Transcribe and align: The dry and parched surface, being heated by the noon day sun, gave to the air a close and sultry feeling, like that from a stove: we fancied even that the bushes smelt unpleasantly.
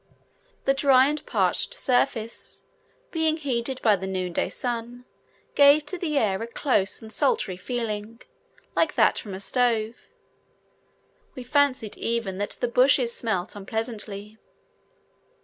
The 0.65 0.73
dry 0.73 1.09
and 1.09 1.23
parched 1.27 1.75
surface, 1.75 2.63
being 3.11 3.37
heated 3.37 3.79
by 3.83 3.95
the 3.95 4.07
noon 4.07 4.33
day 4.33 4.49
sun, 4.49 5.05
gave 5.53 5.85
to 5.85 5.97
the 5.99 6.17
air 6.17 6.41
a 6.41 6.47
close 6.47 7.03
and 7.03 7.13
sultry 7.13 7.55
feeling, 7.55 8.19
like 8.75 8.95
that 8.95 9.19
from 9.19 9.35
a 9.35 9.39
stove: 9.39 10.07
we 11.35 11.43
fancied 11.43 11.97
even 11.99 12.39
that 12.39 12.57
the 12.59 12.67
bushes 12.67 13.13
smelt 13.13 13.55
unpleasantly. 13.55 14.39